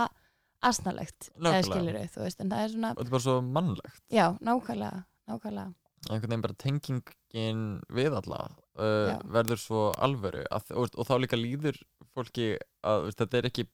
[0.71, 1.71] asnalegt eða Nákvæmlega.
[1.71, 5.05] skilur þau, þú veist en það er svona, þetta er bara svo mannlegt já, nákvæmlega
[5.31, 5.75] nákvæmlega,
[6.11, 7.65] einhvern veginn bara tengingin
[7.99, 8.41] við alla
[8.79, 11.81] uh, verður svo alvöru að, og, og þá líka líður
[12.15, 12.53] fólki
[12.87, 13.65] að veist, þetta, er ekki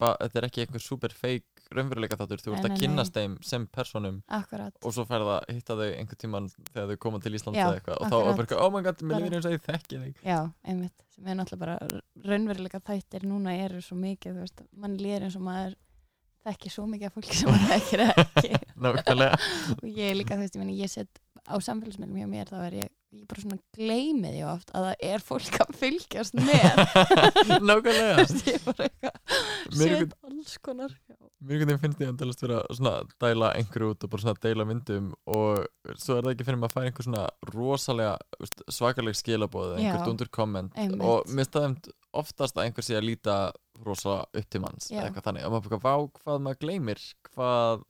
[0.41, 2.79] er ekki einhver super fake raunveruleika þáttur, þú ert að nei.
[2.81, 7.03] kynnast þeim sem personum akkurat og svo færða að hitta þau einhvern tíman þegar þau
[7.05, 8.63] koma til eitthvað og þá er bara akkurat.
[8.65, 11.67] oh my god, mér líður eins og ég þekki þig Já, einmitt, sem er náttúrulega
[11.67, 12.01] bara
[12.31, 15.79] raunveruleika þættir núna eru svo mikið, þú veist, mann líður eins og maður
[16.47, 18.53] þekki svo mikið af fólki sem þekkir ekki.
[18.85, 19.41] Nákvæmlega,
[19.77, 22.59] og ég er líka, þú veist, ég meni, ég set á samfélagsmiðlum hjá mér, þá
[22.67, 26.83] er ég, ég bara svona gleymi því oft að það er fólk að fylgjast með,
[27.69, 28.27] nákvæmlega.
[28.47, 31.20] Ég er bara eitthvað er set alls konar já.
[31.41, 35.63] Mér finnst ég endalast vera svona að dæla einhverju út og bara deila myndum og
[35.97, 37.23] svo er það ekki fyrir maður að færa einhver svona
[37.55, 41.01] rosalega svakaleg skilabóð eða einhver Já, dundur komment einmitt.
[41.07, 41.79] og mér staðum
[42.21, 43.39] oftast að einhver sé að líta
[43.81, 47.85] rosa upp til manns eða eitthvað þannig og maður bara, vá hvað maður gleymir hvað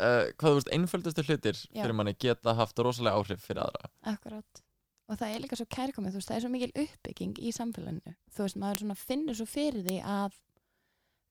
[0.00, 1.82] uh, hvað þú veist, einföldustu hlutir Já.
[1.82, 4.64] fyrir manni geta haft rosalega áhrif fyrir aðra Akkurat.
[5.04, 8.14] Og það er líka svo kærkomið, þú veist, það er svo mikil uppbygging í samfélaginu.
[8.32, 10.38] Þú veist, maður svona finnur svo fyrir því að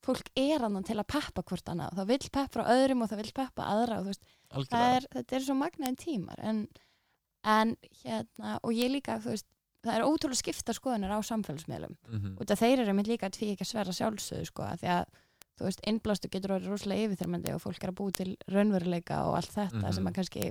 [0.04, 1.96] fólk er annan til að peppa hvort annað.
[2.00, 4.24] Það vill peppa á öðrum og það vill peppa aðra og þú veist,
[4.74, 6.40] það er, þetta er svo magnaðin tímar.
[6.44, 6.68] En,
[7.44, 9.48] en hérna, og ég líka, þú veist,
[9.84, 11.96] það er ótrúlega skipta skoðunar á samfélagsmiðlum.
[12.08, 14.80] mm Út af þeir eru mitt líka að tví ekki að sverra sjálfsögðu, sko, af
[14.84, 15.06] því að
[15.60, 19.36] þú veist, innblástu getur orðið rosalega yfirþyrmandi og fólk er að búi til raunveruleika og
[19.38, 19.94] allt þetta Mhm.
[19.94, 20.44] sem að kannski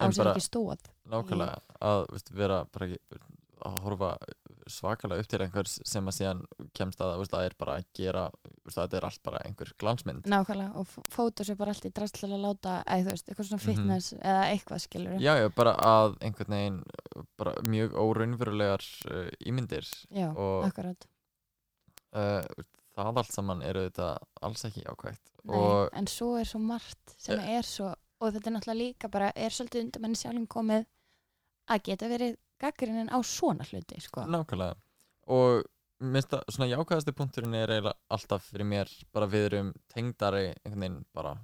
[0.00, 0.80] á en sér bara ekki stóð.
[1.08, 2.98] nákvæmlega að veist, vera bara ekki
[3.64, 4.16] að horfa
[4.72, 6.40] svakalega upp til einhvers sem að síðan
[6.78, 8.24] kemst að veist, að er bara að gera
[8.64, 10.24] veist, að þetta er allt bara einhver glansmynd.
[10.30, 13.48] Nákvæmlega og fóta sér bara allt í drast til að láta eða þú veist, eitthvað
[13.50, 13.68] svona Mhm.
[13.70, 16.82] fitness eða eitthvað skilur Já, já, bara að einhvern veginn
[17.36, 21.06] bara mjög óraunverulegar uh, ímyndir Já, og- akkurat.
[22.14, 22.42] uh,
[22.96, 27.14] það allt saman eru þetta alls ekki ákvægt Nei, og En svo er svo margt
[27.16, 30.84] sem er svo og þetta er náttúrulega líka bara er svolítið undir manni sjálfum komið
[31.70, 34.24] að geta verið gaggrinin á svona hluti sko.
[34.28, 34.76] nákvæmlega.
[35.30, 35.64] Og
[36.00, 40.80] minnst að svona jákvæðasti punkturinn er eiginlega alltaf fyrir mér bara við erum tengdari einhvern
[40.80, 41.36] veginn bara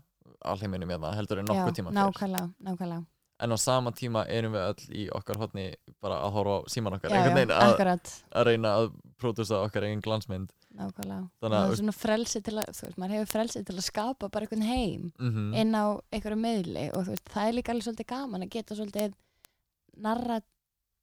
[0.46, 2.00] alheiminum með það heldur en nokkuð tíma fyrr.
[2.00, 3.04] nákvæmlega, nákvæmlega.
[3.44, 5.66] En á sama tíma erum við öll í okkar hotni
[6.00, 8.12] bara að horfa á síman okkar já, einhvern já, veginn að, akkurat.
[8.32, 8.86] að reyna að
[9.20, 10.54] pródúsa okkar eigin glansmynd.
[10.76, 11.28] Nákvæmlega.
[11.40, 13.84] Þannig að, það er svona frelsi til að, þú veist, maður hefur frelsi til að
[13.84, 17.72] skapa bara einhvern heim mm inn á einhverju miðli og þú veist, það er líka
[17.74, 19.16] alveg svolítið gaman að geta svolítið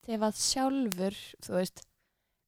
[0.03, 1.83] narrativað sjálfur þú veist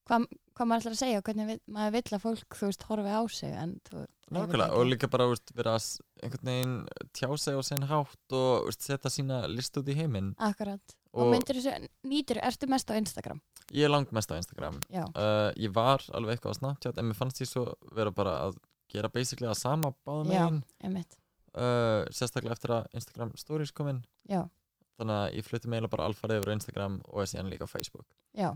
[0.06, 2.86] hvað, hvað maður ætlar að segja og hvernig við, maður vill að fólk þú veist,
[2.90, 6.78] horfi á sig en þú Nákvæmlega, og líka bara veist, vera einhvern veginn
[7.14, 10.32] tjá sig á sinn hátt og veist, setja sína list út í heiminn.
[10.42, 10.82] Akkurat.
[11.14, 13.38] Og, og myndir þessu, nýtur, ertu mest á Instagram?
[13.70, 14.80] Ég er langt mest á Instagram.
[14.90, 18.58] Uh, ég var alveg eitthvað á Snapchat en mér fannst ég svo vera bara að
[18.90, 20.60] gera basically að sama báðum já, megin.
[20.82, 21.20] einmitt.
[21.54, 24.02] Uh, sérstaklega eftir að Instagram stories kom inn.
[24.26, 24.42] Já,
[25.00, 28.08] þannig að ég flutti meila bara alfarið yfir Instagram og er síðan líka á Facebook.
[28.36, 28.50] Já,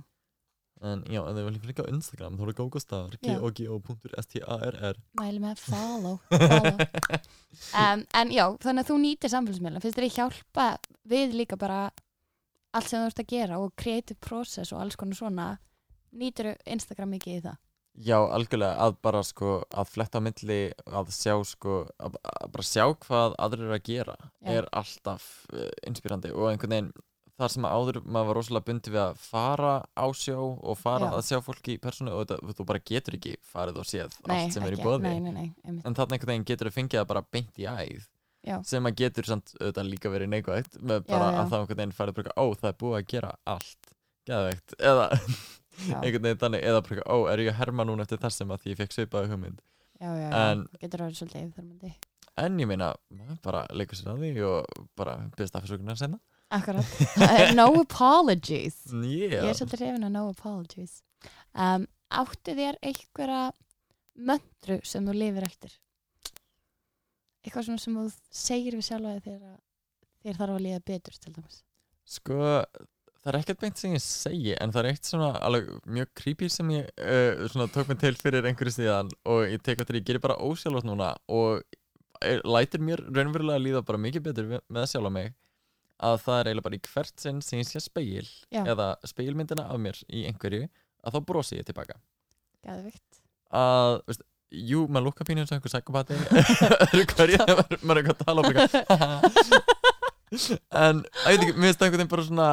[0.80, 3.34] en já, ef þið viljum líka á Instagram þá er það gógostar Já.
[3.36, 6.78] g-o-g-o.s-t-a-r-r mæli með follow, follow.
[7.75, 10.67] um, en já, þannig að þú nýtir samfélagsmiðla finnst þér að hjálpa
[11.12, 11.82] við líka bara
[12.71, 15.49] allt sem þú ert að gera og creative process og alls konar svona?
[16.15, 17.58] Nýtir Instagram mikið í það
[17.99, 22.63] Já, algjörlega að bara sko að fletta á milli að sjá sko að, að bara
[22.69, 24.52] sjá hvað aðrir eru að gera Já.
[24.56, 26.91] er alltaf uh, inspírandi og einhvern veginn
[27.39, 31.17] þar sem áður maður var rosalega bundi við að fara á sjó og fara Já.
[31.17, 34.34] að sjá fólki í persónu og þetta, þú bara getur ekki farið og séð nei,
[34.38, 34.88] allt sem er í ekki.
[34.88, 35.52] bóði nei, nei,
[35.84, 38.08] en þarna einhvern veginn getur þú fengið það bara beint í æð
[38.47, 38.56] Já.
[38.63, 41.39] sem að getur samt auðvitað líka verið neikvægt með Já, bara já.
[41.41, 43.95] að það einhvern veginn færið bara ó það er búið að gera allt
[44.30, 45.19] geðveikt eða já,
[45.88, 48.72] einhvern veginn þannig eða bara ó er ég að herma núna eftir þessum að því
[48.74, 49.60] ég fekk svipaði hugmynd?
[50.00, 50.80] Já, já, En- já.
[50.84, 51.94] getur verið svolítið yfirþörmandi
[52.39, 52.94] en ég meina
[53.44, 56.20] bara leikur sér að því og bara byrðast afsökunar senna
[56.52, 58.78] akkurat, Það no apologies.
[58.89, 59.44] Yeah.
[59.44, 60.96] ég er svolítið hrifin að no apologies.
[61.54, 63.42] Um, áttu þér einhverja
[64.18, 65.76] möndru sem þú lifir eftir?
[67.46, 68.88] Eitthvað svona sem þú segir við
[69.28, 69.62] þegar að-
[70.26, 71.60] þér þarf að líða betur til dæmis?
[72.10, 72.39] Sko
[73.19, 76.49] það er ekkert beint sem ég segi en það er eitt svona alveg mjög creepy
[76.53, 80.08] sem ég uh, svona tók mig til fyrir einhverju síðan og ég tek eftir ég
[80.08, 81.62] gerir bara ósjálfátt núna og
[82.23, 85.34] er, lætur mér raunverulega líða bara mikið betur með sjálfa mig
[85.99, 88.63] að það er eiginlega bara í hvert sinn sem ég sé speil Já.
[88.63, 90.69] eða speilmyndina af mér í einhverju
[91.03, 91.99] að þá brosi ég tilbaka
[92.63, 93.19] Geðvikt.
[93.55, 97.39] að, veist, jú, maður lukka pínu eins og einhver psykopati öðru hverju,
[97.84, 98.60] maður er eitthvað að tala bara
[100.86, 102.49] en, að ég veit ekki, mér finnst það einhvern veginn bara svona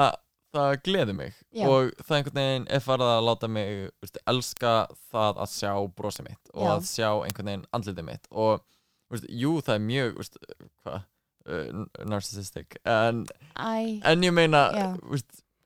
[0.56, 1.34] það gleði mig.
[1.54, 1.66] Já.
[1.68, 4.72] og það einhvern veginn er farið að láta mig veist, elska
[5.12, 6.70] það að sjá brosið mitt og Já.
[6.74, 8.30] að sjá einhvern veginn andlitið mitt.
[8.30, 8.64] Og,
[9.12, 10.38] veist, jú, það er mjög veist,
[10.82, 11.06] hvað,
[11.46, 12.78] uh, narcissistic.
[12.84, 13.24] En,
[13.56, 14.66] Æ, en ég meina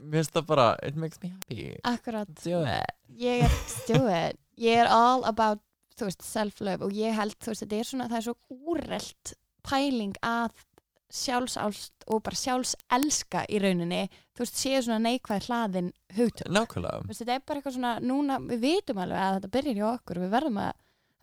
[0.01, 1.75] mér finnst það bara it makes me happy.
[1.85, 2.31] Akkurat.
[2.45, 2.95] Do it.
[3.21, 4.41] Ég er, do it.
[4.61, 5.61] Ég er all about,
[6.01, 6.87] self-love.
[6.87, 9.35] Og ég held, þú veist, þetta er svona, það er svo úrelt
[9.67, 10.63] pæling að
[11.11, 16.51] sjálfsást og bara sjálfselska í rauninni, þú veist, séu svona neikvæð hlaðin hugtök.
[16.55, 17.03] Nákvæmlega.
[17.03, 19.89] Þú veist, þetta er bara eitthvað svona, núna, við vitum alveg að þetta byrjar hjá
[19.91, 20.73] okkur við verðum að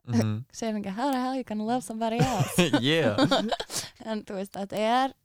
[0.08, 2.70] mm segja ekki, how the hell you gonna love somebody else?
[2.84, 3.16] Yeah.
[4.08, 5.16] En þú veist, þetta er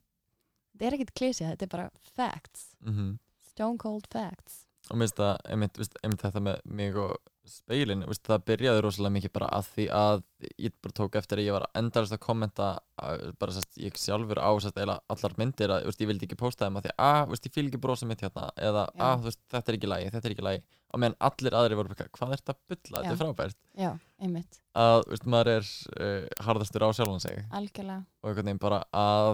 [0.72, 2.72] þetta er ekkit klísja, þetta er bara facts.
[2.86, 3.18] Mm
[3.52, 4.62] stone cold facts.
[4.90, 7.18] Og mér finnst það, veist, einmitt þetta með mig og
[7.52, 10.22] speilin, veist, það byrjaði rosalega mikið bara að því að
[10.66, 12.68] ég bara tók eftir að ég var endalist að kommenta
[13.38, 16.80] bara sérst, ég sjálfur á eila allar myndir að veist, ég vildi ekki posta þeim
[16.80, 19.04] að því að ég fíl ekki brosa mitt hérna eða Já.
[19.08, 21.92] að veist, þetta er ekki lægi, þetta er ekki lægi á meðan allir aðri voru
[21.92, 23.58] bara, hvað er þetta að bulla, þetta er frábært.
[23.80, 27.40] Já, einmitt, að maður er uh, harðastur á sjálfan sig.
[27.56, 28.04] Algjörlega.
[28.20, 29.30] Og einhvern veginn bara að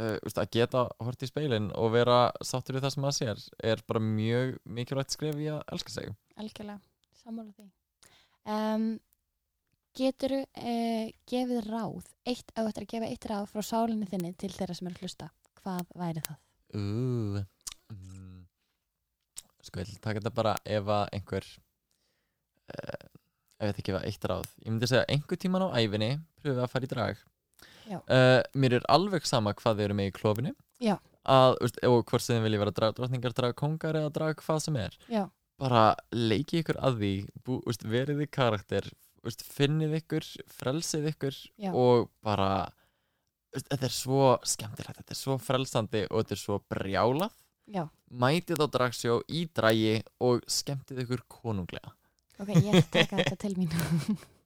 [0.00, 3.42] uh, að geta hort í speilin og vera sáttur við það sem maður sér
[3.72, 6.12] er bara mjög mikilvægt skref í að elska sig.
[6.40, 6.80] Algjörlega,
[7.20, 7.68] sammála því.
[8.50, 8.90] Um,
[9.96, 14.32] getur uh, gefið ráð eitt, ef þú ættir að gefa eitt ráð frá sálinni þinni
[14.38, 15.30] til þeirra sem eru að hlusta
[15.60, 16.38] hvað væri það?
[16.78, 17.40] uh,
[17.92, 18.44] mm,
[19.66, 21.48] sko ég að taka þetta bara ef að einhver
[22.70, 23.08] uh,
[23.60, 24.54] ef ég ætla að gefa eitt ráð.
[24.64, 27.26] Ég myndi segja einhver tíman á æfinni pröfið að fara í drag.
[27.90, 30.94] Uh, mér er alveg sama hvað þið eru með í klófinu Já.
[31.26, 31.56] að,
[31.88, 34.94] og hvort sem þið vilja vera dragdrottningar, dragkongar eða drag hvað sem er.
[35.10, 35.24] Já,
[35.60, 37.12] bara leiki ykkur að því
[37.44, 38.90] bú, veist, verið þið karakter
[39.24, 40.26] veist, finnið ykkur,
[40.60, 41.70] frelsið ykkur Já.
[41.76, 42.50] og bara
[43.52, 47.36] veist, þetta er svo skemmtilegt þetta er svo frelsandi og þetta er svo brjálað.
[47.70, 51.92] Já, mætið á dragsjó í drægi og skemmtið ykkur konunglega.
[52.40, 53.70] Ok, ég taka þetta til mín.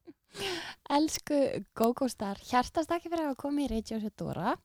[0.97, 1.39] Elsku
[1.79, 4.57] GóGó Star hjartast ekki fyrir að koma í Radio Sedora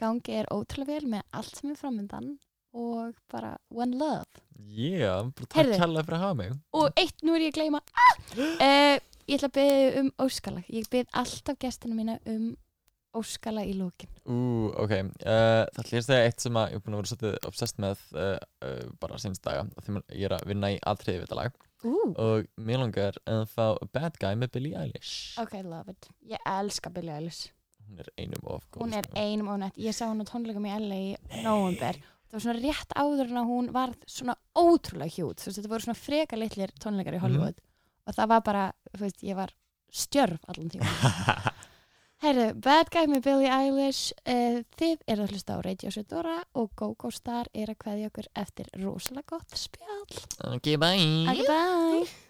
[0.00, 2.30] gangi er ótrúlega vel með allt sem er framöndan
[2.76, 4.42] og bara one love.
[4.70, 6.56] Yeah, takk kærlega fyrir að hafa mig.
[6.76, 7.80] Og eitt, nú er ég að gleyma.
[7.94, 8.18] Ah!
[8.36, 8.96] uh,
[9.30, 12.50] ég ætla að byggja um óskalag ég bygg alltaf gestina mína um
[13.16, 14.92] óskala í lókin Ú, ok,
[15.26, 18.36] uh, það hlýst þegar eitt sem ég er búin að vera svolítið obsessed með uh,
[18.66, 21.58] uh, bara síns daga, að ég er að vinna í aðtriði við þetta lag.
[22.20, 25.38] Og mér langar að fá Bad Guy með Billie Eilish.
[25.40, 26.10] Ok, love it.
[26.28, 27.48] Ég elska Billie Eilish.
[27.88, 29.16] Hún er einum of Hún er sko.
[29.18, 29.78] einum og nett.
[29.80, 31.98] Ég sá hún á tónleikum í LA í november
[32.30, 35.42] Það var svona rétt áður en að hún var svona ótrúlega hjút.
[35.42, 37.58] Þetta voru svona freka litlir tónleikar í Hollywood
[38.06, 38.62] og það var bara,
[38.94, 39.52] þú veist, ég var
[39.90, 40.86] stjörf allan tíma
[42.20, 46.72] Herru, Bad Guy með Billie Eilish uh, Þið eru að hlusta á Radio Sedora og
[46.76, 50.24] GoGo Star er að kveðja okkur eftir rosalega gott spjall.
[50.52, 51.30] Ok, bye.
[51.32, 52.29] Ok, bye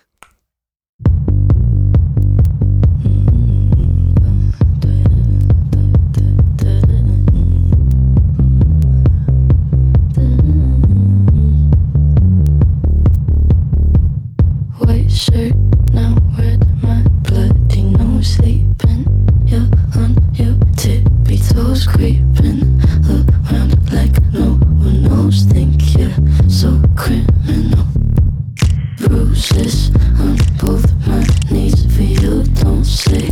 [30.18, 32.42] on both my knees for you.
[32.62, 33.29] Don't say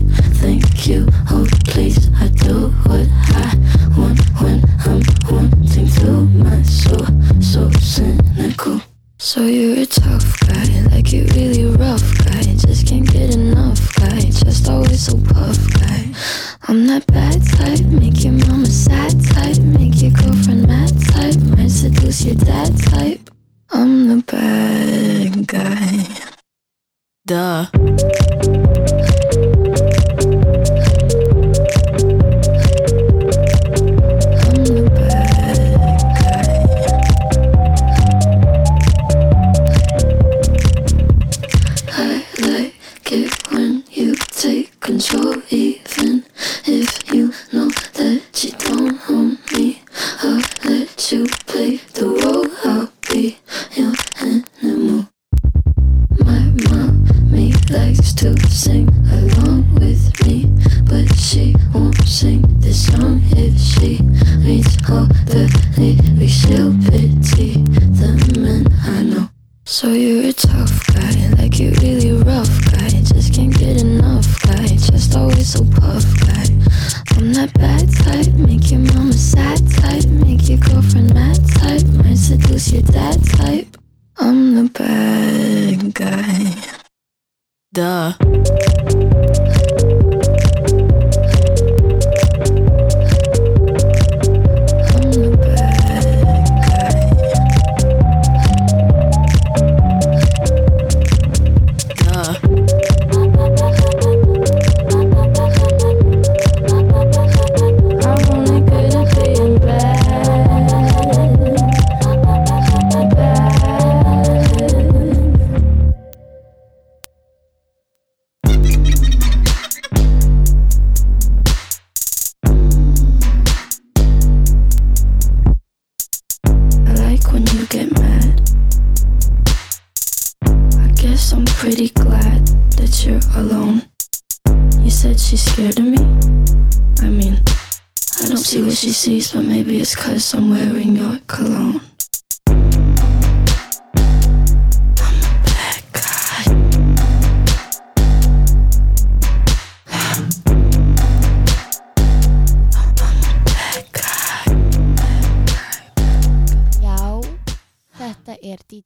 [71.48, 72.88] like you really rough guy.
[72.88, 76.44] Just can't get enough guy, just always so puff guy.
[77.16, 82.16] I'm that bad type, make your mama sad type, make your girlfriend mad type, might
[82.16, 83.67] seduce your dad type.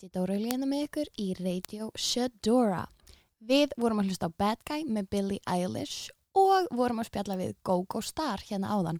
[0.02, 2.80] DJ Dóra Lena með ykkur í Radio Shadora.
[3.38, 7.52] Við vorum að hlusta á Bad Guy með Billie Eilish og vorum að spjalla við
[7.62, 8.98] GoGo Star hérna áðan.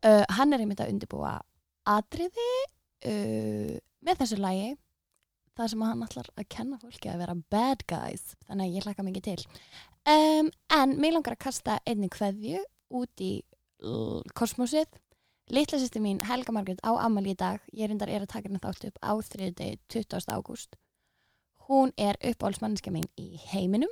[0.00, 1.34] Uh, hann er einmitt að undirbúa
[1.92, 2.48] atriði
[3.12, 4.70] uh, með þessu lagi
[5.52, 9.04] það sem hann ætlar að kenna fólki að vera bad guys þannig að ég hlakka
[9.04, 9.38] mikið til
[10.14, 10.48] um,
[10.80, 12.64] en mig langar að kasta einni kveðju
[12.96, 13.34] út í
[14.32, 14.88] kosmosið
[15.50, 18.60] litla sýsti mín Helga Margrét á ammali í dag ég reyndar er að taka henni
[18.62, 20.30] þátt upp á þriðdegi 20.
[20.30, 20.76] ágúst
[21.66, 23.90] hún er uppáhaldsmanniska mín í heiminum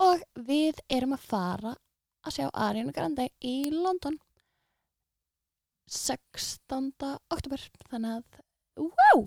[0.00, 1.74] og við erum að fara
[2.24, 4.16] að sjá Ariana Grande í London
[5.92, 6.92] 16.
[7.32, 8.42] oktober þannig að,
[8.80, 9.26] wow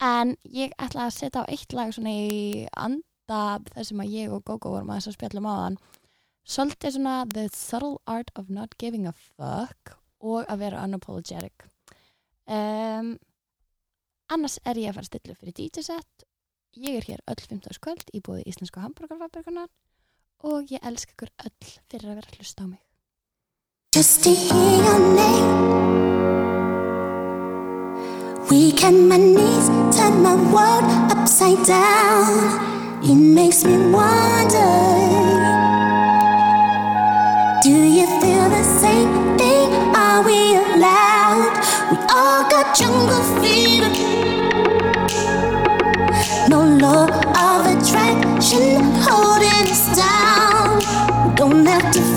[0.00, 4.32] en ég ætla að setja á eitt lag svona í anda þess sem að ég
[4.32, 5.82] og Gogo vorum að þess að spjallum á þann
[6.42, 11.66] svolítið svona The Subtle Art of Not Giving a Fuck og að vera unapologetic.
[12.46, 13.16] Um,
[14.32, 16.26] annars er ég að fara stillu fyrir DJ-set
[16.76, 17.78] ég er hér öll 15.
[17.80, 19.68] kvöld í bóði Íslenska Hamburgerfabrikunar
[20.48, 22.80] og ég elsk ykkur öll fyrir að vera hlust á mig.
[23.94, 26.00] Just to hear your name.
[28.50, 33.04] Weekend my knees Turn my world upside down.
[33.04, 34.72] It makes me wonder.
[37.62, 39.61] Do you feel the same thing?
[40.12, 41.54] are we allowed?
[41.90, 43.88] We all got jungle fever.
[46.50, 47.08] No law
[47.48, 51.34] of attraction holding us down.
[51.34, 52.11] Don't have to.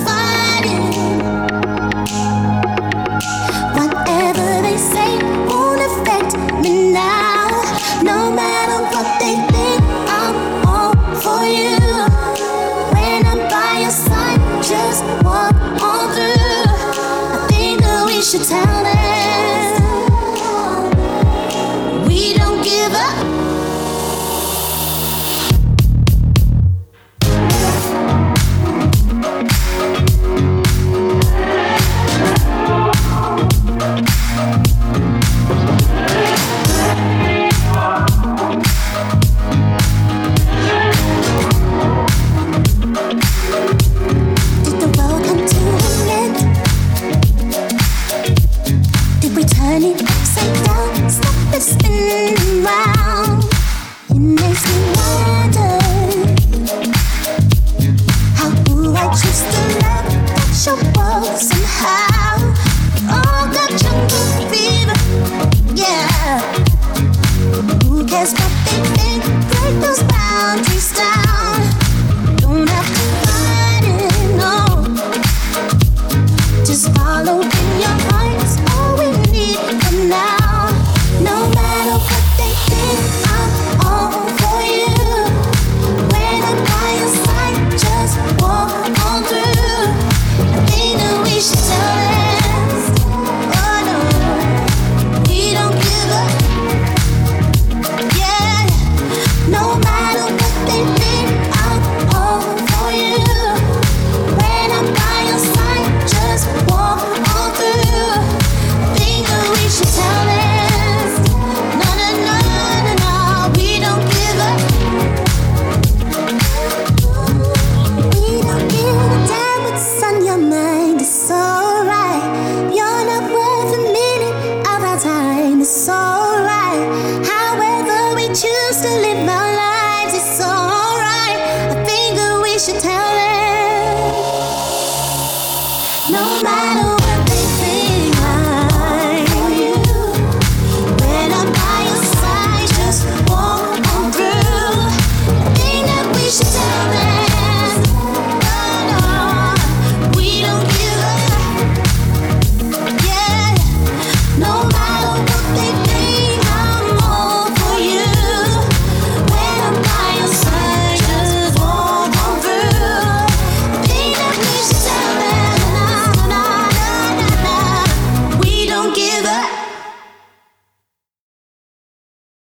[18.47, 19.04] town